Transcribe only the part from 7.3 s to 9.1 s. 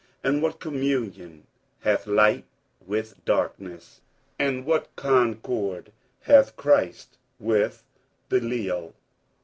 with Belial?